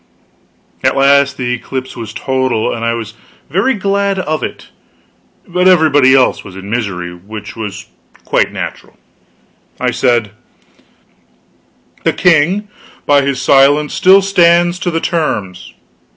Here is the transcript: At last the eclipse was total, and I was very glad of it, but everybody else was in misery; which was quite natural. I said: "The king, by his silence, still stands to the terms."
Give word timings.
At 0.83 0.95
last 0.97 1.37
the 1.37 1.53
eclipse 1.53 1.95
was 1.95 2.11
total, 2.11 2.73
and 2.73 2.83
I 2.83 2.95
was 2.95 3.13
very 3.51 3.75
glad 3.75 4.17
of 4.17 4.41
it, 4.41 4.69
but 5.47 5.67
everybody 5.67 6.15
else 6.15 6.43
was 6.43 6.55
in 6.55 6.71
misery; 6.71 7.13
which 7.13 7.55
was 7.55 7.85
quite 8.25 8.51
natural. 8.51 8.97
I 9.79 9.91
said: 9.91 10.31
"The 12.03 12.13
king, 12.13 12.67
by 13.05 13.21
his 13.21 13.39
silence, 13.39 13.93
still 13.93 14.23
stands 14.23 14.79
to 14.79 14.89
the 14.89 15.01
terms." 15.01 15.71